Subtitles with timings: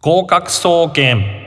[0.00, 1.44] 合格総研。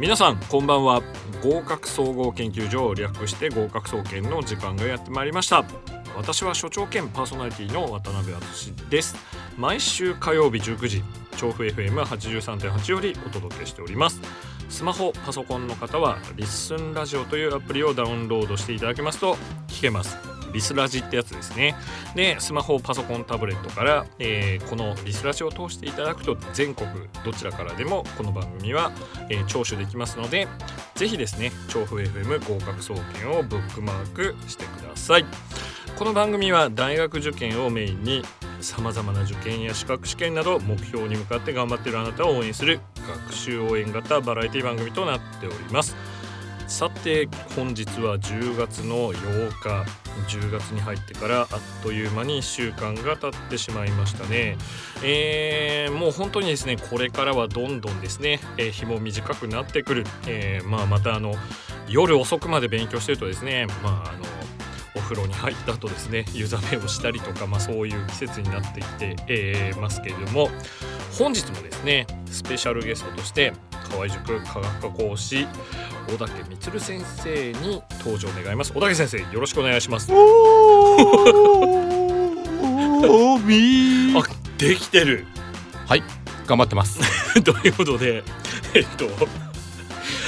[0.00, 1.00] 皆さんこんばんは。
[1.44, 5.64] 合格総合研究所を略して合格総研の時間がやってまいりました。
[6.16, 9.14] 私は所長兼パーソナリティの渡辺敦です。
[9.56, 11.02] 毎週火曜日19時
[11.36, 14.20] 調布 FM83.8 よりお届けしております。
[14.68, 19.36] スマホパソコンの方はリッスンラジオというアプリをダウンロードしていただけますと
[19.68, 20.16] 聞けます。
[20.52, 21.74] リスラジってやつですね。
[22.14, 26.88] でスマホパソコンタブレットから、えー、このリスラジを通していただくと全国
[27.24, 28.92] どちらからでもこの番組は、
[29.28, 30.48] えー、聴取できますので
[30.94, 35.24] ぜひですね調布 FM 合格総研をブックマークしてください。
[35.96, 38.24] この番組は大学受験をメインに
[38.64, 45.94] さまざまな受験や資格試験など目標に向かって頑張っているあなたを応援する学習応援型バラエティ番組となっております。
[46.66, 49.84] さて本日は10月の8日
[50.28, 51.48] 10月に入ってからあっ
[51.82, 54.56] という間に1週間が経ってしまいましたね、
[55.02, 61.34] えー、もう本当にですねこれからはどんどんですね、えー、日も短くなってくる、えー、まあまたあの
[61.86, 64.43] 夜遅くまで勉強してるとですねまああの
[64.96, 70.48] お風呂に入った後ですね湯冷めをしたりとか、まあ、そういう季節になっていって、えー、ますけれども
[71.18, 73.52] 本日もですねスペシャルゲストとして
[73.90, 75.46] 河合塾科学科講師
[76.08, 78.72] 小竹充先生に登場願います。
[78.72, 80.12] 小竹先生よろしくお願いします。
[83.06, 84.22] おみあ
[84.58, 85.26] できてる
[85.86, 86.02] はい
[86.46, 88.22] 頑張ってますということで
[88.74, 89.06] えっと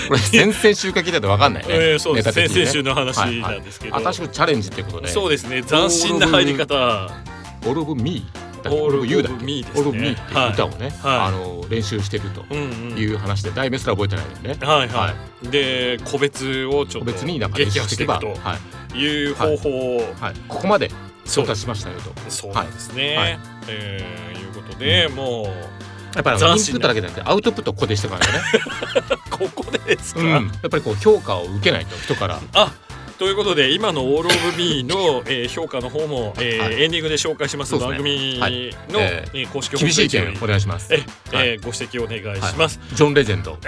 [0.08, 1.68] これ先々週か聞いたと分かんないね。
[1.74, 5.08] えー、そうです、ね、先々週の話なんですけど、はいはい、新しくチャレンジってことで。
[5.08, 5.62] そうですね。
[5.62, 7.10] 斬新な入り方。
[7.64, 8.46] All of Me。
[8.69, 9.44] All You だっけ？
[9.78, 14.66] All of Me っていう歌をね、はい、あの練習してるという話で題名すら覚えてないよね。
[14.66, 15.48] はいはい。
[15.48, 18.34] で個別をちょっと別になんか練習していくと
[18.96, 20.91] いう方法を、はいここまで
[21.26, 22.31] 到達しましたよと。
[22.31, 23.16] そうですね。
[23.16, 23.38] はい、
[23.69, 25.75] えー、いうことで、もう。
[26.16, 28.32] やっぱりインプットだけじゃなくてアウトプットここでしてからね。
[29.31, 32.41] ここでですか、うん、やっぱりこう評価を受けないと人から。
[32.54, 32.72] あ
[33.19, 38.54] ということで今の「オール・オブ・ミーの」えー、評価の方も、えー、はい、エンディングで紹介します番組の、はい。
[38.54, 40.93] えー、公式ホームペーお願いします。
[40.93, 40.97] え、
[41.34, 43.59] はい、えー、ご指摘お願いします、ジョン・レジェンドの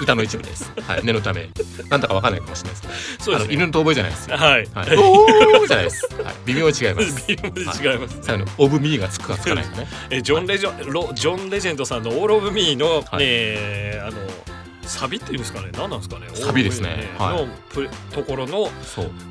[0.00, 0.72] 歌の一部です。
[0.86, 1.04] はい。
[1.04, 1.48] 念のため。
[1.90, 3.16] なんだかわかんないかもしれないです。
[3.20, 4.30] そうです、ね、犬の遠吠えじゃないです。
[4.30, 4.66] はい、はい、
[4.96, 7.26] おーじゃないです、はい、微妙に違います。
[7.28, 9.86] 微妙に違います、最後の「オブ・ミー」がつくかつかないかね。
[10.10, 14.16] えジョンレジョ、ジョン・レジェンドさんの「オール・オブ・ミーの」はい、えー、あの
[14.88, 15.70] サビっていうんですかね。
[15.72, 16.26] 何なんですかね。
[16.34, 17.52] サビですね、はい、の
[18.10, 18.72] ところのフ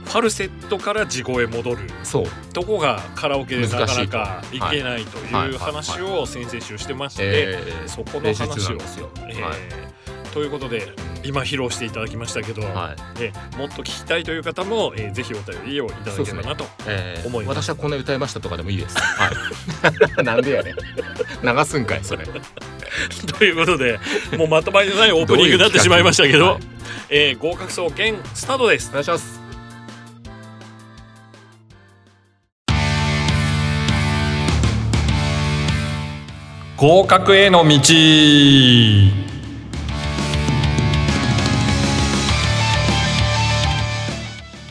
[0.05, 1.89] ァルセットから地声戻る。
[2.03, 2.25] そう。
[2.53, 7.57] とこがカラオケでなかなかいけないという話を先々週してまして、
[7.87, 8.77] そこの話を、
[9.27, 19.31] えー、ということで今披露していただきましたけど、はい、でもっと聞きたいという方も、えー、ぜひお便りをいただければなと思います、ねえー、私はこんな歌いましたとかでもいいです、は
[20.19, 20.73] い、 なんでやね
[21.43, 22.25] 流すんかいそれ
[23.37, 23.99] ということで
[24.37, 26.61] もうまとまりのないオープニングになってしまいましたけどど、はい、
[27.09, 28.89] えー、合格総研スタートです。
[28.89, 29.47] お願いします。
[36.77, 37.77] 合格への道。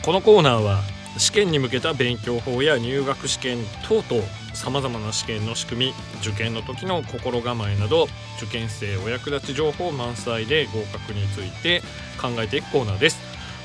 [0.05, 0.83] このコーナーは
[1.17, 3.57] 試験に向けた勉強法や入学試験
[3.87, 8.07] 等々さまざまな試験の仕組み受験の時の心構えなど
[8.41, 11.81] 受験生お役立ち情報満載で合格について
[12.21, 13.19] 考えていくコーナーです。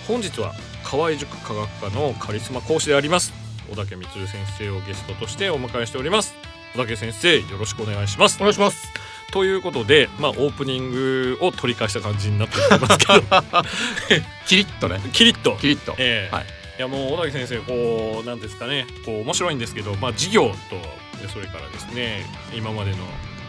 [0.06, 0.52] 本日は
[0.84, 3.32] 河合塾科学科のカリスマ講師であります。
[3.70, 6.34] 小竹光先生をゲストとしてお迎えしております。
[6.74, 8.36] 小竹先生よろしくお願いします。
[8.38, 8.92] お願いします。
[9.32, 13.22] ということで、まあ、オープニングを取り返した感じになっておりますけど。
[14.46, 15.00] キリッとね。
[15.12, 15.56] キリッと。
[15.58, 22.96] キリッと、えー、はいいやもう小竹先生こうなんですかねこう面白いんですけど、まあ、授業とそれからですね今までの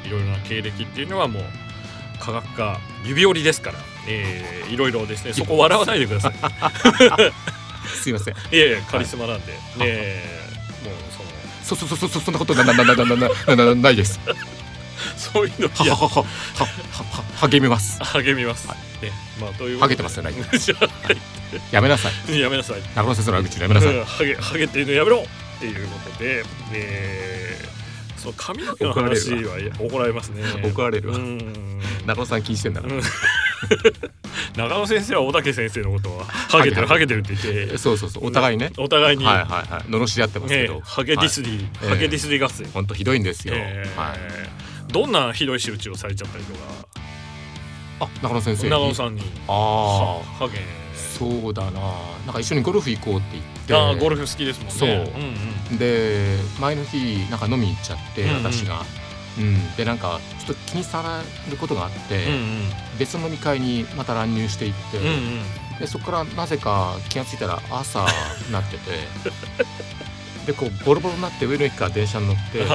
[0.05, 1.43] いろいろな経歴っていうのはもう
[2.19, 6.33] 科学科指折りですから、えー、いろいろですねそこ笑わないでください。
[7.87, 8.35] すいません。
[8.51, 10.23] いやいやカリスマなんで、はい、ね
[10.83, 11.29] もうその。
[11.63, 14.19] そそそそそんなことなななななななないです
[15.33, 16.23] そういうのはははは。
[16.23, 16.27] は
[17.49, 17.99] 励みます。
[18.03, 20.31] 励みます、はい、ねまあという励げてますよね
[21.71, 22.39] やめなさい。
[22.39, 22.81] やめなさい。
[22.95, 26.43] 中野先生の悪口やめなさい、ハゲハゲっていうのやめろっていうことで、
[26.73, 30.43] えー、その髪の毛の話は怒られますね。
[30.63, 31.17] 怒られるわ。
[32.05, 32.95] 中野さん気にしてんだから、
[34.57, 37.19] 中野先生は小竹先生のことはハゲてるハゲてる。
[37.19, 37.77] って言って。
[37.77, 38.27] そうそうそう。
[38.27, 38.71] お互いね。
[38.77, 39.25] お互いに。
[39.25, 39.83] はいはいはい。
[39.89, 42.67] 罵り合ってますけど、ハゲディスりー、ハゲディスり合戦。
[42.73, 43.63] 本当ひどいんですよ、はい
[44.93, 46.59] どんなひどい仕打ちをされちゃったりとか。
[47.99, 49.21] あ中野先生さんに。
[49.47, 50.49] ああ
[50.93, 51.81] そうだな。
[52.25, 53.75] なんか一緒にゴルフ行こうって言って。
[53.75, 54.73] あゴルフ好きですもんね。
[54.73, 55.35] そう、うん
[55.71, 58.81] うん、で前の日なんか飲みに行っちゃって、うんうん、私が。
[59.35, 61.07] うん、でなんかちょっと気に障
[61.49, 62.39] ることがあって、うんうん、
[62.99, 68.05] 別の飲み会にまた乱入していって、うんうん、でそこからなぜか気が付いたら朝
[68.45, 68.91] になってて
[70.45, 72.65] でこうボロボロになって上野駅から電車に乗って、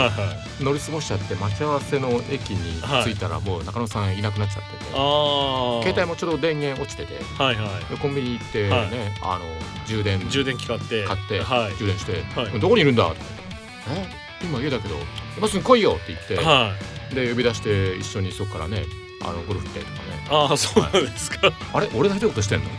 [0.61, 8.91] 乗り過ごしちゃって待ち合わせの駅に着いたらもう中野さんいなくなっちゃってて、携帯もちょうど電源落ちてて、はいはい、コンビニ行ってね、はい、
[9.23, 9.45] あの
[9.87, 11.05] 充電充電器買って。
[11.05, 13.21] 買って、はい、充電して、はい、どこにいるんだ?」って
[13.93, 14.09] 「え？
[14.43, 14.97] 今家だけど
[15.37, 16.73] 今すぐ来いよ」って言って、は
[17.13, 18.85] い、で呼び出して一緒にそこからね
[19.23, 20.27] あのゴルフ行ったりとかね。
[20.31, 21.91] ああそうなんですか、あれ？
[21.95, 22.71] 俺がひどいことしてんの？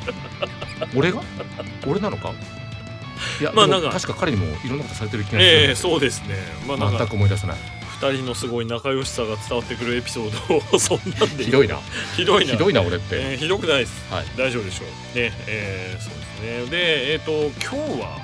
[0.96, 1.22] 俺が？
[1.86, 2.32] 俺なのか？
[3.40, 5.44] いやまあなんか確か彼にもいろんなことされてる気がする。
[5.44, 6.36] ええー、そうですね。
[6.68, 7.58] まあなんか全く思い出せない。
[8.02, 11.44] 二人のすごい仲良しさが伝わってくるエピソードをそんなんで。
[11.44, 11.80] ひどいな。
[12.16, 12.52] ひどいな。
[12.54, 14.88] ひどいな俺って、えー、ひどくないです、はい、大丈夫でしょう。
[15.18, 16.66] ねえー、そうですね。
[16.72, 18.18] でえっ、ー、と今日は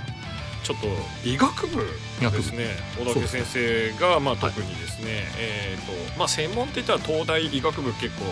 [0.64, 0.88] ちょっと
[1.28, 1.86] 医学部
[2.32, 2.70] ですね。
[2.98, 8.24] 小竹先生がまあ特にですね、はい、えっ、とまあ専門って言ったら東大医学部結構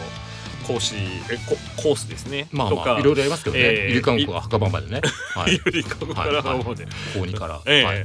[0.68, 0.96] 講師
[1.30, 2.48] えココースですね。
[2.52, 5.02] まあまあいろいろありますけどね、えー、ゆりかごから墓場までね、
[5.36, 8.04] はい、ゆりかごから墓場まで、高二から、えー、はい、は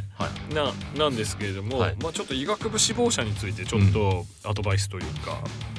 [0.51, 5.39] い、ななんですけれども、はい、まあちょっと医学部志望者についてちょっとアドバイスというか、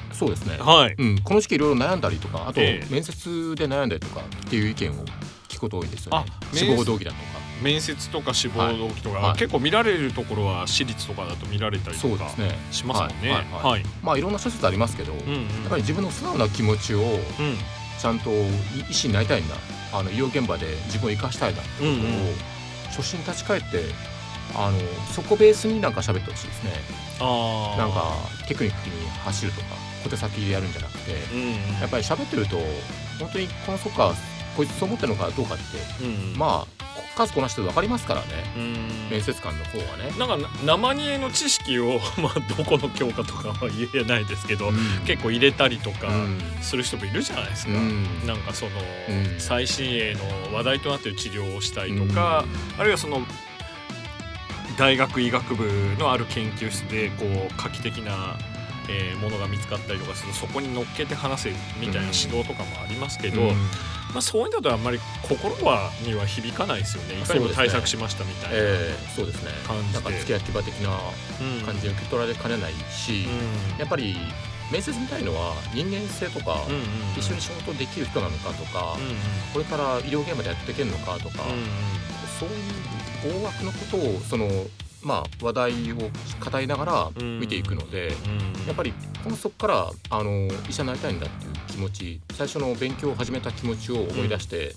[0.10, 0.58] うん、そうですね。
[0.60, 5.06] はい、うん、この時期いろいろ悩んだりとかあと、面接で悩んだりとかっていう意見を
[5.48, 6.26] 聞くこと多いんですよね。
[6.54, 12.30] 志望動機だとか面接とか志望動機とか、はい、結構見られるところは私立とかだと見られたりとか
[12.72, 13.32] しますもんね。
[13.52, 17.02] はい、まあいろんな諸説ありますけど、うんうん、やっぱり自分の素直な気持ちを
[18.00, 18.30] ちゃんと
[18.90, 19.56] 医師になりたいんだ。
[19.92, 21.96] あの医療現場で自分を生かしたいんだってことを、
[22.92, 23.86] 初心立ち返って
[24.56, 24.78] あの
[25.12, 26.72] そこベースになんか喋ってほしいですね。
[27.20, 28.04] あなんか
[28.48, 29.68] テクニックに走るとか
[30.04, 32.58] 小手先でやるんじゃなくて、うんうん、やっぱり喋ってると
[33.20, 34.14] 本当にこのそっか
[34.56, 36.79] こいつそう思ってるのかどうかって、うんうん、まあ
[37.16, 38.28] 数こなして分かりますからね。
[39.10, 40.12] 面接官の方はね。
[40.18, 44.76] なんか生煮えの知識を、 まあ、どこの教科とかは言えないですけど、うん、
[45.06, 46.10] 結構入れたりとか
[46.62, 48.72] する人もいるじゃないですか、うん、なんかその、
[49.10, 52.46] うん、最新鋭の話題となっている治療をしたいとか、
[52.78, 53.26] あるいはその
[54.78, 58.38] 大学医学部のある研究室でこう画期的な
[58.90, 63.56] えー、ものが見つかったりとかするとそこに乗っけて話せみたいな指導とかもありますけど、うん、
[64.14, 67.22] まあ、そういうのとあんまり心はには響かないですよね。
[67.22, 69.52] いかにも対策しましたみたいな、えー、そうですね。
[69.68, 70.90] 感じなんか付け焼き場的な
[71.66, 73.28] 感じで受け取られかねないし、
[73.74, 74.16] うん、やっぱり
[74.72, 76.84] 面接みたいのは人間性とか、うんうんう
[77.16, 79.16] ん、一緒に仕事できる人なのかとか、うんうん、
[79.54, 81.66] これから医療現場でやっていけるのかとか、うんうん、
[82.40, 84.48] そういう大枠のことをその
[85.04, 88.12] まあ、話題を語りながら見ていくので、
[88.68, 88.94] やっぱり
[89.24, 94.76] このそこからあの医者になりたいんだっていう気持ち最初の勉強を始めた気持ちを思い出して、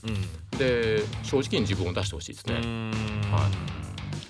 [0.58, 2.54] で正直に自分を出してほしいですね。
[2.54, 2.62] はい。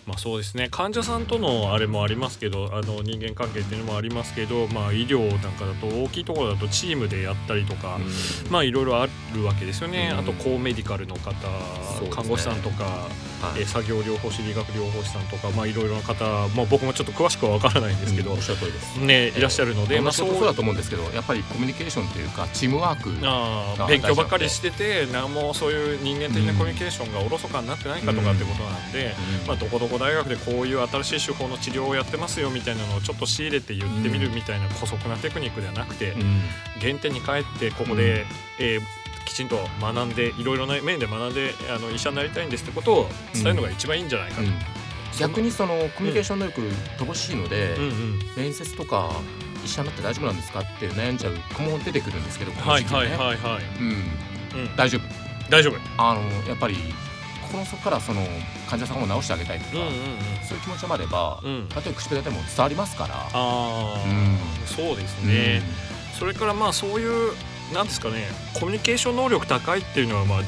[0.07, 0.69] まあ、そうですね。
[0.69, 13.07] 患者さんとのあれもありますけどあの人間関係っていうのもありますけど、まあ、医療なんかだと大きいところだとチームでやったりとか、うん、まあいろいろあるわけですよね、うん、あとコメディカルの方、ね、看護師さんとか、
[13.43, 16.25] はい、え作業療法士理学療法士さんとか、まあ、いろいろな方、
[16.57, 29.15] まあ、僕もちょっと詳しくは分からないんですけど、うん、ね、いらっしゃるので、まあ、そうだと思うんですけどやっぱりコミュニケーションというかチームワークあ勉強ばっかりしてて何もそういう人間的なコミュニケーションがおろそかになってないかとかってことなんで、
[29.47, 36.15] まあ、どこどこ大学でこういういう新しい手法の治療をやってますよみたいなのをちょっと仕入れて言ってみるみたいな姑息なテクニックではなくて、
[36.81, 38.25] 原点に帰ってここで、
[38.59, 38.81] えー、
[39.33, 44.49] きちんと学んでいろいろな面で学んであの医者になりたいんですってことを伝えるのが一番いいんじゃないかと。
[45.19, 46.61] 逆にそのコミュニケーション能力
[46.99, 49.11] 乏しいので、うんうんうん、面接とか
[49.63, 53.37] 医者になって大丈夫なんですかって悩んじゃう子も出てくるんですけどこの時期ね、はいはいはい。
[53.37, 53.89] はいうん。
[53.89, 55.03] うん、大丈夫。
[55.51, 55.77] 大丈夫。
[55.99, 56.77] あのやっぱり
[57.43, 58.27] 心の底からその
[58.69, 59.95] 患者さんを治してあげたいとか、うんうんうん、
[60.43, 63.29] そういう気持ちもあれば、うん、例えば口下手でも伝わりますから。
[63.33, 65.63] あ、うん、そうですね、
[66.13, 67.33] うん、それからまあそういう
[67.73, 70.43] なんですかねコミュニケーション能力高いっていうのはまあ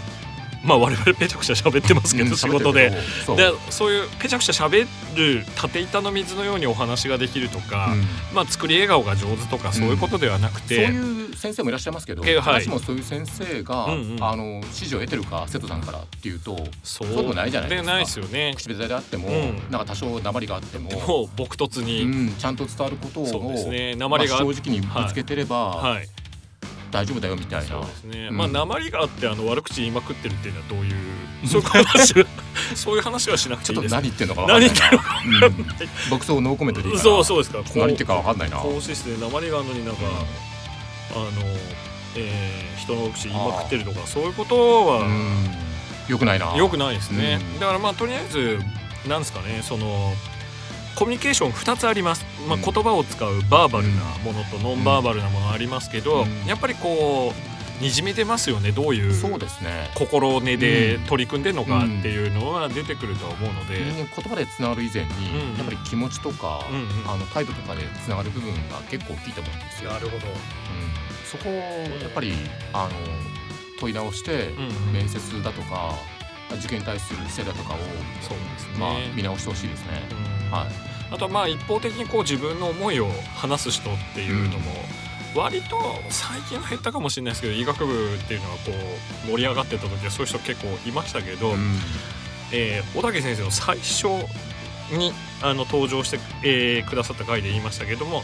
[0.65, 2.91] まあ我々ペチャクチャ喋ってますけど、仕事で。
[3.27, 3.37] そう。
[3.37, 7.95] でそういうペチャクチャ喋る縦板の水のようにお話ができるとか、
[8.33, 17.09] まあ作り笑顔が上手とかそういうことではなくて、そういう先生もいらっしゃいますけど、えーはい、私もそういう先生が、うんうん、あの指示を得てるか生徒さんからっていうとそう。
[17.09, 17.93] でもないじゃないですか。
[17.93, 18.55] ないですよね。
[18.57, 23.97] 口下手であっても、うん、なんか多少鉛があっても、も朴突に、うん、ちゃんと伝わることをそうですね。
[23.97, 25.77] 鉛が、まあ、正直にぶつけてれば。
[25.77, 26.09] はい、はい
[26.95, 27.67] 大丈夫だよみたいな。
[27.67, 30.95] そうですね、うん、まあ鉛があってあの悪口言いまくってるっていうのはどういう
[31.49, 32.27] そういう話
[32.77, 35.67] そういう話はしなくていいですちょっと何言ってんのか何言ってんのか、うん、
[36.11, 37.59] 僕そうノーコメントでいいかそうそうですか。
[37.75, 38.59] 何言ってか分かんないな。
[38.59, 41.31] 高脂質で鉛があるのになんか、うん、あの、
[42.17, 44.55] えー、人の口言いまくってるとかそういうこと
[44.87, 45.05] は
[46.09, 46.57] よくないな。
[46.57, 48.61] よくないですね、だからまあとりあえず
[49.09, 50.13] なんですかねその
[50.97, 57.33] コミュニケーション2つあります、まあ、言葉を使うバーバルなものとノンバーバルなものありますけど、やっぱりこ
[57.81, 58.71] うにじめてますよね。
[58.71, 59.13] どういう
[59.95, 65.11] 心根で取り組んでるのかっていうのは出てくると思うので、言葉でつながる以前に、
[65.59, 66.65] やっぱり気持ちとか、
[67.07, 69.91] あの態度とかでつながる部分が結構大きいと思うんですよ。
[69.91, 70.35] なるほど、うん、
[71.25, 71.53] そこを
[72.01, 72.33] やっぱり
[72.73, 72.91] あの
[73.81, 74.55] 問い直して
[74.93, 75.95] 面接だとか、
[76.53, 77.79] 受験に対する姿勢だとかを
[78.21, 80.03] そうですね、まあ、見直してほしいですね。
[80.51, 80.67] はい、
[81.11, 84.73] あとまあ一方的にこう自分の思いを話す人っていうのも、
[85.35, 85.77] 割と
[86.11, 88.63] 最近は減ったかもしれないですけど医学部っていうのはこ
[89.27, 91.79] う盛り上がってた時はそういう人結構いましたけど、うん、
[92.53, 94.07] えー、小竹先生の最初
[94.97, 98.23] にあの登場して、えー、くださった回で言いましたけども、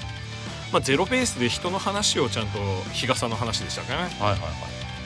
[0.73, 2.59] まあ、ゼロベースで人の話をちゃんと
[2.93, 4.51] 日傘の話でしたかね、はいはいはい、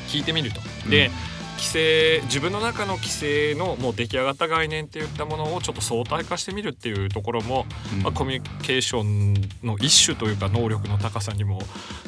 [0.09, 0.61] 聞いてみると。
[0.91, 9.35] で、うん規制自分の中の規制のもう出来上がった概念っていったものをちょっと相対化してみるっていうところも、うん、まあ、コミュニケーション
[9.67, 11.61] の一種というか能力の高さにも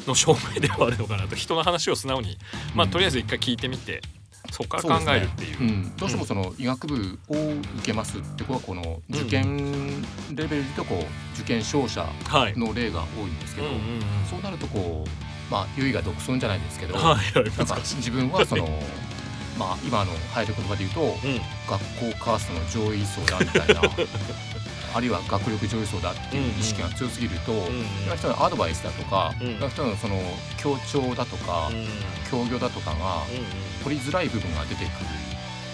[0.05, 1.35] の証明ではあるのかなと。
[1.35, 2.37] 人の話を素直に、
[2.75, 4.01] まあ、とりあえず一回聞いてみて。
[4.49, 5.59] そこから考えるっていう、ね。
[5.59, 10.01] うん、どうしてもその医学部を受けますってことはこの受験
[10.33, 10.99] レベルとこう
[11.37, 12.07] 受験勝者
[12.55, 13.67] の例が多いんですけど、
[14.29, 18.69] そうなるとこうまあ優位が独尊じゃないですけど、はい、なんか自分はその
[19.57, 23.81] まあ、今の入る言葉で言うと、うん、学校カーストの上位層だみたいな
[24.93, 30.15] あるいは学力上位層だっていう意識が強すぎると、うんうん、人のアドバイスだとか、うん、人のその
[30.57, 31.87] 協調だとか、うん、
[32.31, 33.23] 協業だとかが
[33.83, 34.91] 取りづらい部分が出てくる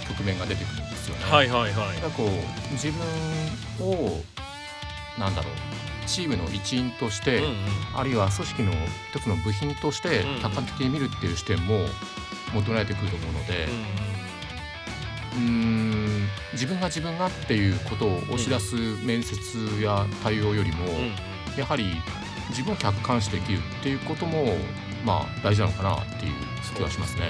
[0.08, 1.32] 局面が出てくるんですよね。
[1.32, 4.22] はいはいはい、だこう自分を
[5.18, 5.54] なんだろう
[6.06, 7.56] チームの一員として、うんうん、
[7.96, 8.72] あるいは組織の
[9.12, 11.86] 一つの部品として多角的に見るっていう視点も
[12.54, 13.68] 求められてくると思うので、
[15.36, 20.86] うん、うん自分が自分がっていうことを押し出す面接や対応よりも、
[21.58, 21.96] やはり
[22.50, 24.56] 自分を客観視できるっていうことも
[25.06, 26.34] まあ大事なのかなっていう
[26.76, 27.30] 気がしますね。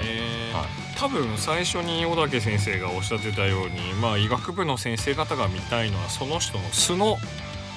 [0.96, 7.18] 多分最初に小竹先生がおっしゃってたように、まあ、医学部の先生方が見たいのはその人の素の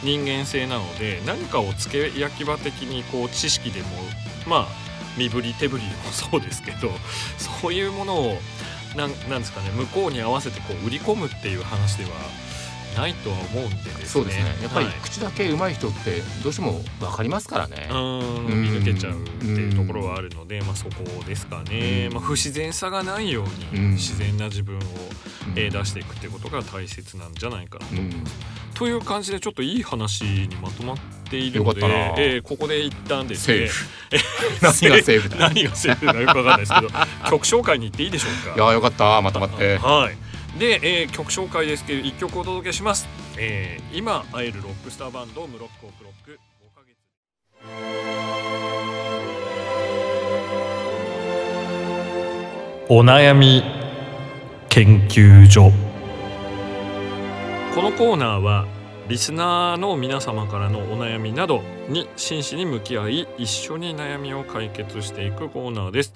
[0.03, 3.87] 人間性なので何かをつけ焼き場的にこう知識でも
[4.45, 4.87] まあ
[5.17, 6.91] 身振り手振りもそうですけど
[7.37, 8.37] そういうものを
[8.95, 12.09] なんなんですかね向こうに合わせてこう売り込むっていう話では
[12.97, 14.45] ないとは思うんで、ね、そうですね。
[14.63, 17.87] やっぱり口だけ上手い人ってどうしても分かりますからね。
[17.91, 18.61] うん。
[18.63, 20.91] 見抜けちゃうっていうところはあるので、まあ、そこ
[21.25, 24.81] ですかね、まあ、不自然さがないように自然な自分を、
[25.55, 28.35] え出していくっていうことが大切なんじゃないかなと思います。
[28.73, 30.97] という感じでちょっといい話にまとまっ
[31.29, 31.81] ているので、
[32.17, 33.69] えー、ここで一旦ですね。
[34.61, 35.37] 何がセーフだ？
[35.37, 36.89] 何がセーフだよくわかんないですけど
[37.29, 38.55] 曲紹介に行っていいでしょうか？
[38.55, 39.21] いやよかった。
[39.21, 39.77] まとまって。
[39.77, 40.26] はい
[40.57, 46.97] で、えー、曲紹介ですけど1曲お届けします、えー、今会えるロックスターバンドムロックオクロック5ヶ月。
[52.89, 53.63] お悩み
[54.69, 55.71] 研究所。
[57.75, 58.65] このコーナーは
[59.07, 66.13] リスナーの皆様からのお悩みなどに真摯に向き合い一緒に悩みを解決していくコーナーです。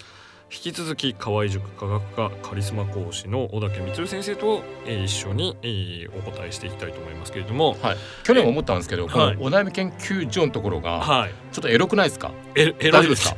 [0.53, 13.38] 引き続き河合塾科学科カリスマ講師の小竹光先生と、えー、一緒に、えー、お答えしていきたいと思いますけれども、はい、去年も思ったんですけど、このお悩み研究所のところが、はい、ちょっとエロくないですかえエロいですか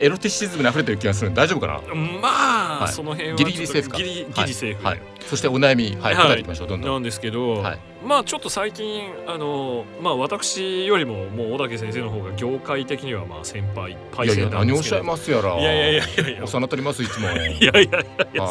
[0.00, 1.34] エロティシズムに溢れてる気がする。
[1.34, 1.94] 大丈夫かな？
[1.94, 3.98] まあ、はい、その辺はギリギリセーフか。
[3.98, 6.68] ギリギリセーフ、はい、そしてお悩みはい、答えていきましょう。
[6.68, 6.92] どんどん。
[6.92, 14.50] なんですけど、はい、まあちょっと最近あのまあ私よりももう小竹先生の方が業界的にはまあ先輩パイセンなんですけど。
[14.50, 15.58] いやいや何おっしゃいますやら。
[15.58, 16.28] いやいやいやいや。
[16.28, 17.28] いやお世話になっておりますいつも。
[17.32, 18.00] いやいやいや。
[18.00, 18.36] い。
[18.36, 18.44] や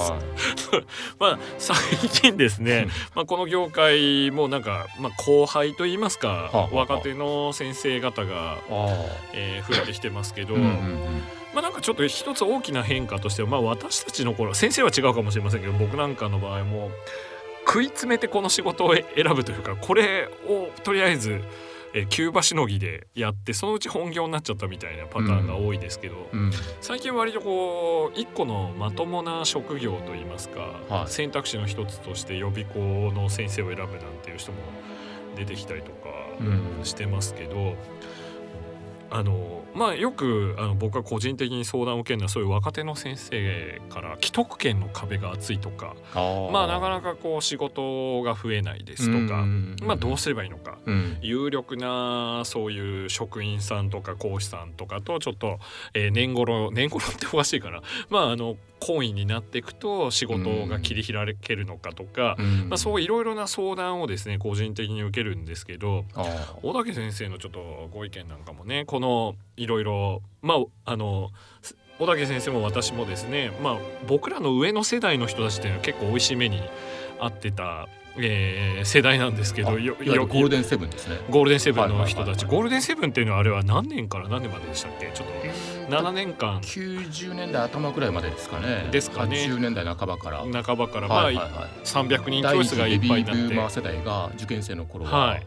[1.19, 1.77] まあ最
[2.11, 8.95] 近ですね、まあこの業界もなんかまあ後輩と言いますか、はあ、若手の先生方が、はあ、
[9.33, 11.21] えー、増えてきてますけど、うんうんうん
[11.53, 16.91] まあ、なんかちょっと一つ大きな変化としては、まあ、私たちの頃先生は違うかもしれませんけど僕なんかの場合も
[17.65, 21.41] 食い詰めてこの仕事を選ぶというかこれをとりあえず
[21.93, 26.39] えキューバしのぎでやってそのうち本業になっちゃったみたいなパターンが多いですけど、うん。
[26.39, 26.51] うん、
[26.81, 33.87] 最近割とこう一個のまともな職業といいますか、はい、選択肢の一つとして予備校の先生を選ぶなん
[34.21, 34.57] ていう人も
[35.35, 36.09] 出てきたりとか
[36.83, 37.75] してますけど、
[39.09, 49.45] あのまあよくあの僕は個人的に相談を受けるのはそういう若手の先生から既得権の壁が厚いとかまあなかなかこう仕事が増えないですとか
[49.83, 55.59] まあどうすればいいのか、うん、有力なそういう職員さんとか講師さんとかとちょっと、
[55.93, 57.81] えー、年頃年頃っておかしいかな。
[58.09, 66.05] まああの懇意になっていくと仕事が切り開けるのかとか、うん、まあ、そういろいろな相談をですね個人的に受けるんですけど
[66.61, 70.55] 小竹先生のちょっとご意見なんかもねこのいろいろま
[70.85, 71.31] ああの
[71.99, 76.61] 小竹先生も私もですね、まあ、僕らの上の世代の人たちっていうのは結構おいしい目に
[77.19, 77.87] 遭ってた
[78.19, 81.17] えー、世代なんですけどよよゴールデンセブンですね。
[81.29, 85.11] ゴールデンセブンの人たち、ゴールデンセブンっていうのはあれは何年から何年まででしたっけ？
[85.13, 86.59] ちょっと7年間。
[86.61, 88.89] 90年代頭ぐらいまでですかね。
[88.91, 89.37] ですかね。
[89.37, 90.43] 80年代半ばから。
[90.63, 91.51] 半ばからまあ、はいはい。
[91.51, 93.41] はい、300人教室がいっぱいになって。
[93.43, 95.45] ブーマー世代が受験生の頃は、はい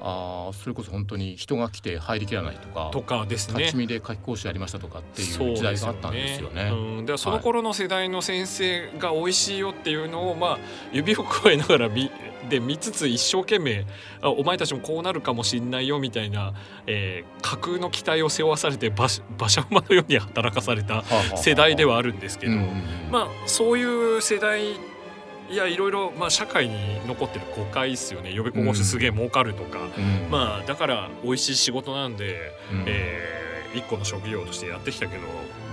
[0.00, 3.60] あそれこそ本当に人が来て入りきらないとかとかですね。
[3.60, 6.64] 立ち見で夏期講習ありましたとかっていう時代があったんですよね。
[6.64, 10.58] で、ねうん、でその頃の世代の先生が美味しいよっていうのを、まあ、
[10.92, 12.10] 指を加えながら見
[12.48, 13.84] で見つつ一生懸命
[14.22, 16.54] あお前たちもこうなるかもしんないよみたいな、
[16.86, 21.04] えー、架空の期待を背負わされて馬車馬のように働かされた
[21.36, 22.52] 世代ではあるんですけど、
[23.10, 24.76] まあそういう世代
[25.50, 26.76] いやいろいろ、まあ、社会に
[27.06, 28.32] 残ってる誤解ですよね。
[28.32, 35.22] 予備校講師すげえ儲かるとか、うん、まあだから美味しい仕事なんで、うん、えー、一個の職業としてやってきたけど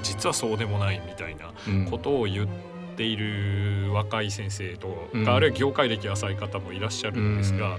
[0.02, 1.52] 実はそうでもないみたいな
[1.90, 2.48] ことを言っ
[2.96, 7.78] ている若い先生とか、うん、あるいは業界歴浅い方もいらっしゃるんですが、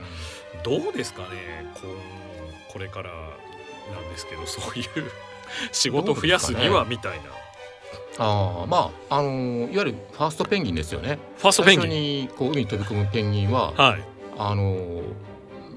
[0.65, 1.29] どうですかね
[1.75, 5.11] こうこれからなんですけどそういう
[5.73, 7.46] 仕事増やすにはみたいな。
[8.19, 11.19] あまああのー、いわゆるファーストペンギンですよね。
[11.37, 14.05] ファーストペンギンにこう海に飛び込むペンギンは、はい、
[14.39, 15.03] あのー、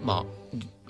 [0.03, 0.25] ま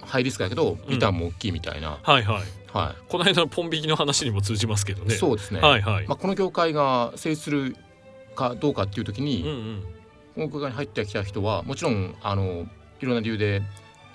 [0.02, 5.16] あハイリスクだけどリターンも大きいみたいな、うん、はいはいはい、この間のポン引きの話にも通じますけどね。
[5.16, 5.60] そうですね。
[5.60, 6.08] はいはい。
[6.08, 7.76] まあこの業界が成立する
[8.36, 9.84] かどうかっていう時に、うんうん、
[10.36, 12.68] この業界に入ってきた人はもちろんあの
[13.02, 13.64] いろんな理由で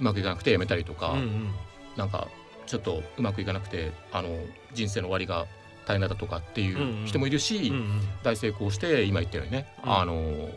[0.01, 1.55] うまくいかなくて辞めたりとか、うんうん、
[1.97, 2.29] なんか
[2.67, 4.29] ちょっとうまくいかなくてあの
[4.73, 5.47] 人生の終わりが
[5.87, 10.49] 大変だったとかっていう人もいるし、うんうん、大成功して今言ったようにね、うん、あの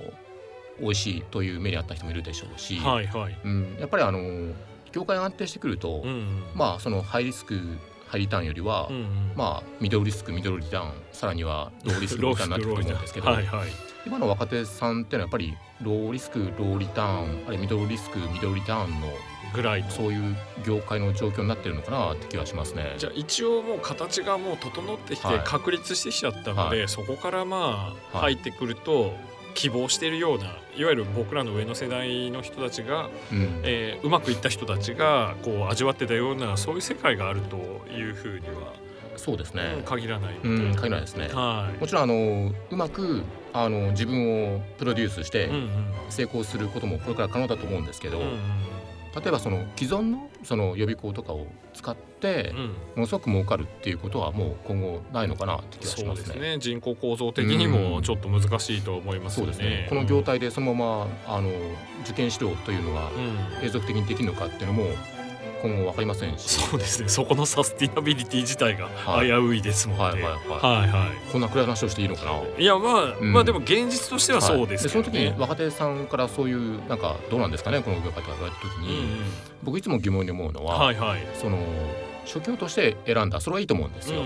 [0.80, 3.38] 美味しいという目にあった人もいるでしょうし、はいはい。
[3.44, 4.54] うん、やっぱりあの
[4.92, 7.60] 業界が安定してくると、うんうん、まあそのハイリスク
[8.08, 13.70] ハイリターンよりは、うんうん、まあミドルリスクミドルリターンさらにはローリスクリターンになってくると思うんですけどはい、はい、
[14.06, 19.08] 今の若手さんっていうのはやっぱりローリスクローリターンあるいはミドルリスクミドルリターンの
[19.54, 22.96] ぐらいそういう業界の状況になってるのかなって気はしますね。
[22.98, 29.14] じゃあ一応もう形がもう整ってきて確立してきちゃったので、はい、そこからまあ入ってくると、
[29.58, 30.46] 希望しているような
[30.78, 37.58] いわゆる僕らの上の世代の人たちが、うん、えー、うまくいった人たちがこう味わってたようなそういう世界があると
[37.90, 38.74] いうふうには
[39.16, 45.50] そうですね、限らない、うん、限らないですね、はい、もちろんあのうまくあの自分をプロデュースして
[46.10, 48.77] 成功することもこれから可能だと思うんですけど、うんうん
[49.20, 52.54] 例えばその既存のその予備校とかを使って
[52.96, 56.26] ものすごく儲かるっていうことはもう今後ないのかなって気がしますね。
[56.26, 56.58] すね。
[56.60, 59.48] 人口構造的にもちょっと難しいと思います、ね。
[59.48, 59.88] うん、そうですね。
[59.90, 61.50] この業態でそのままあの
[62.04, 63.10] 受験指導というのが
[63.64, 64.86] 永続的にできるのかっていうのも
[65.62, 66.50] 今後分かりませんし。
[66.50, 67.10] そうですね。
[67.10, 68.90] そこのサスティナビリティ自体が
[69.20, 70.34] 危ういですもんね、はい、はいはい。
[70.34, 71.32] はいはい。
[71.32, 72.32] こんな暗い話をしていいのかな？
[72.58, 77.82] いやまあ、うん、まあでも現実としてはそうです、ね、その時に若手さんからそういうなんかどうなんですかね？
[77.82, 79.06] この業界とか言われた時に、うん、
[79.64, 81.58] 僕いつも疑問に思うのは、はいはい、その
[82.28, 83.40] 初級として選んだ。
[83.40, 84.22] それはいいと思うんですよ。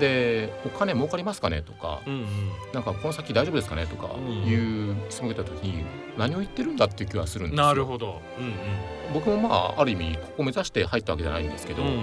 [0.00, 2.26] でお金儲かりますかねとか、うんうん、
[2.72, 4.08] なんかこの先大丈夫ですかねとか
[4.44, 5.84] いう質問が出た時に
[6.16, 7.66] 何を言ってるんだっていう気はするんですよ。
[7.66, 8.54] なるほど、うんうん、
[9.14, 11.98] 僕もまあある意味ここを目指して入ったわけじゃないんですけど、うんうん、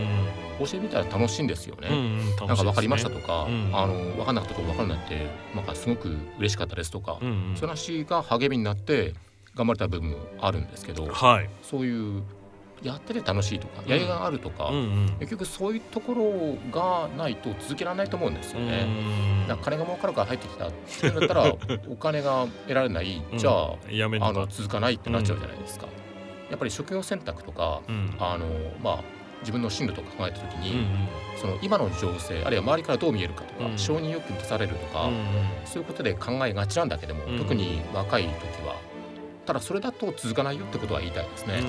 [0.60, 1.90] 教えてみたら楽しいんですよね。
[1.90, 9.14] うんうん、ねなんか分かりましたとか、うん、あの分かんなかったこと分かるなってなんかすごく嬉しかったですとか、うんうん、そういう話が励みになって
[9.56, 12.22] 頑張れた部分もあるんですけど、はい、そういう
[12.84, 18.88] やってて楽しいとかやりがあるとか、うんうん、結局そういうところがないと続けられないと思うんですよね。
[19.48, 21.54] だ金が儲かるから入ってきたってだったら
[21.90, 23.74] お金が得られない、じゃあ
[24.22, 25.88] あの続かないってなっちゃうじゃないですか。
[26.50, 27.82] やっぱり職業選択とか、
[28.20, 28.46] あの
[28.82, 30.86] まあ自分の進路とか考えた時に、うんうん、
[31.40, 35.22] その今の情勢あるいは周りからどう見えるかとか、うん、承認欲求満たされるとか、うんうん、
[35.66, 38.32] そういうことで考えがちなんだけども、うん、特に若い時
[38.66, 38.76] は
[39.48, 41.62] ただそれだと続かないよってことは言いたいですね。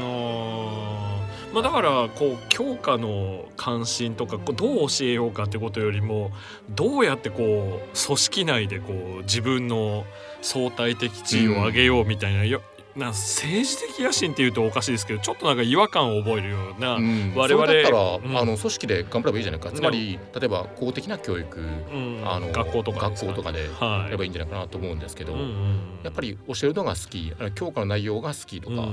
[1.55, 6.31] まあ、だからこう教科の関心とかどう教えようかってことよりも
[6.69, 10.05] どうやってこう組織内でこう自分の
[10.43, 12.49] 相対的地位を上げようみたいな、うん、
[12.99, 19.71] な政治的野心っていうとおかしいですけどちょっとなんか違和感を覚えるような、うん、我々だったら、うん、あの組織で頑張ればいいじゃないか。
[19.71, 25.43] つまり例えば公的な教育、うん、あの学校とか学校とかでやればいいんじゃないかなと思うんですけど、はい、
[26.05, 28.89] やっぱり教えるのが好き教科の内容が好きとか、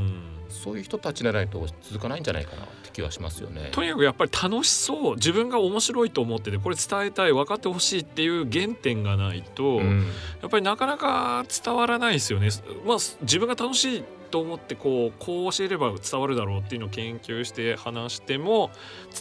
[0.50, 3.70] そういう人たちでないと続かないんじゃないかなって気はしますよね。
[3.72, 12.50] とにかくやっぱり楽しそう自分が面白いと思っててこれ伝えたい分かってほしいっていう原点がないと、やっぱりなかなか伝わらないですよね。
[12.86, 14.04] まあ、自分が楽しい
[14.36, 18.70] と思ってこうこう教えれば伝わるだろうっていうのを研究して話しても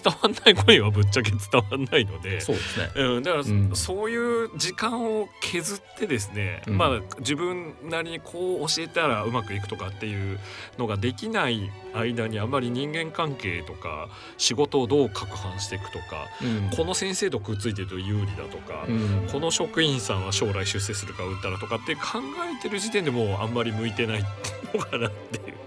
[0.03, 10.41] 伝わんない声はぶっちゃけ伝わんないのでそうですね、うん、だから、うん、そういう時間を削ってですね、うん、まあ自分なりにこう教えたらうまくいくとかっていう
[10.79, 18.85] のができない間にあまり人間関係とか仕事をどう攪拌していくとか、うん、この先生とくっついてると有利だとか、
[19.31, 22.19] この職員さんは将来出世するか売ったらとかって考
[22.59, 25.65] えてる時点でもうあんまり向いてないっていうのかななっていう。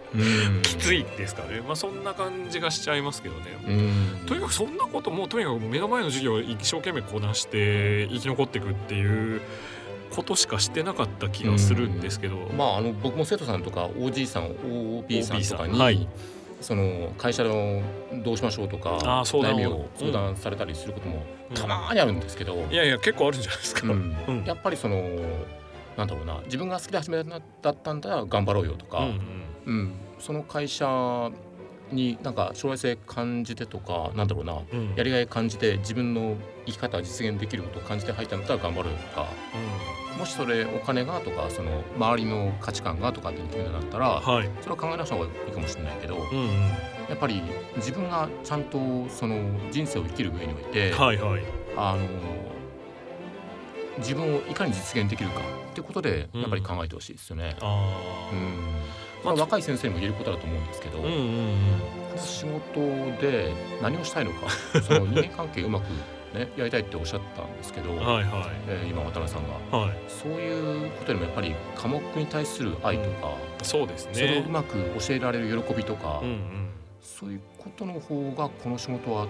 [0.61, 3.43] きついですかね、まあ、そんな感じがしちゃいますけどね、
[4.25, 9.41] とにかくそんなこともとにかく目の前の授業を一生懸命こなして生き残っていくっていう
[10.15, 14.55] ことしかしてなかった気がするんですけど、まあ、あの僕も生徒さんとか OG さん
[14.99, 16.07] OB さんとかに、はい、
[16.61, 17.81] その会社の
[18.23, 21.23] どうしましょうとか悩みを相談されたりすることも
[21.53, 23.87] たまにあるんですけど、いやいや結構あるんじゃないですか、
[24.45, 25.07] やっぱりその
[25.97, 26.41] なんだろうな。
[26.45, 27.37] 自分が好きで始めだ
[27.71, 29.21] ったんだら頑張ろうよとか、うん、
[29.65, 31.31] うん、その会社
[31.91, 39.25] になんか将来性感じてとかなんだろうな、うん、やりがい感じて自分の生き方を実現できることを感じて入ったんだったら頑張るとか、
[40.13, 46.47] うん、もしそれお金がとかその周りの価値観がとかって決めたんだったら、はい、それは考え直した方がいいかもしれないけど、うんうん、
[47.09, 47.41] やっぱり
[47.77, 49.37] 自分がちゃんとその
[49.71, 51.41] 人生を生きる上において、はいはい、
[51.77, 52.07] あの
[53.99, 55.39] 自分をいかに実現できるか
[55.77, 57.55] ってことでやっぱり考えてほしいですよね。
[57.61, 57.65] う
[58.35, 58.47] ん。
[59.23, 61.15] まあ、若い先生にも言えることだと思うんですけど、うんうんう
[62.15, 62.79] ん、仕事
[63.21, 64.49] で何をしたいのか
[64.81, 65.85] その人間関係うまく
[66.33, 68.25] ね、やりたいっておっしゃったんですけど、はいはい。
[68.67, 73.27] えー、今渡辺さんが、はい、そういうことよりもやっぱり科目に対する愛とか、
[73.59, 74.13] うん、そうですね。
[74.13, 76.69] それをうまく教えられる喜びとか、うんうん、
[77.01, 79.27] そういうことの方がこの仕事は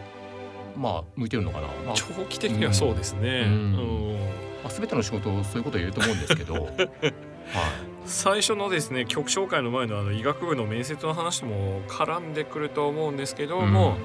[0.76, 3.52] まあ向いてるのかな、まあ、長期的にはそうですね、うん。
[3.52, 3.54] う
[4.44, 6.74] んまあ、全ての仕事そういうことを言えると思うんですけど、 はい、
[8.06, 13.98] 最初のですね曲紹介の前のあの医学部の面接の話も絡んでくると思うんですけども、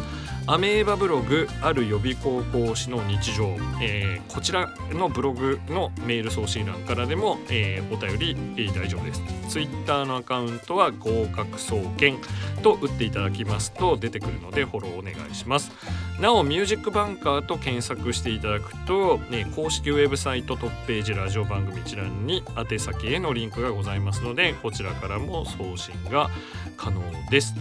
[0.51, 9.21] アメーバブログある予備高校師の日常、えー、こちらのブログのメール送信欄からでも、えー、お便り、えー、大丈夫です。
[9.47, 12.17] ツイッターのアカウントは合格総研
[12.63, 15.71] と打っていただきますと出てくるのでフォローお願いします。
[16.19, 26.31] なおミュージックバンカーと検索していただくと、ね、公式ウェブサイトトップページラジオ番組一覧に宛先へのリンクがございますのでこちらからも送信が
[26.75, 27.53] 可能です。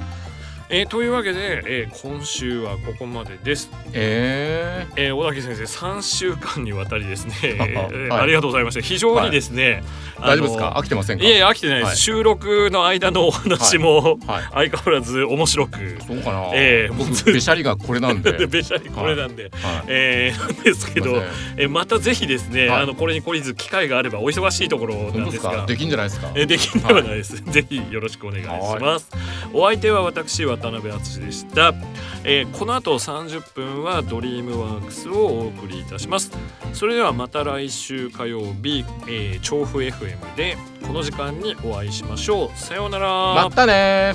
[0.71, 3.71] えー、というわけで、えー、今週はここまでです。
[3.95, 8.81] えー、えー、小竹先生3週間にわたりですね、 えー、はい、ありがとうございました。
[8.83, 9.83] 非常にですね、
[10.17, 10.75] はい、大丈夫ですか？
[10.77, 11.25] 飽きてませんか？
[11.25, 14.19] いや飽きてないです、はい、収録の間のお話も、
[14.53, 15.79] 相変わらず面白く。
[16.07, 18.47] そうかな、えー、僕 べしゃりがこれなんで。
[18.47, 19.53] べしゃりこれなんで、はい、
[19.89, 21.23] えー、なんですけど
[21.57, 25.65] えー、またぜひですね、あのこれに懲りず機会があればお忙しいところなんですが。
[25.67, 26.31] できんじゃないですか？
[26.35, 28.49] えー、できんではないです、ぜひよろしくお願いし
[28.81, 29.09] ます、
[29.55, 31.75] お相手は私は渡辺敦でした、
[32.25, 36.31] えー、この後30分はドリームワークスをお送りいたします。
[36.73, 42.59] それではまた来週火曜日、えー、調布 FM でこの時間にお会いしましょう。
[42.59, 43.35] さようなら。
[43.35, 44.15] またね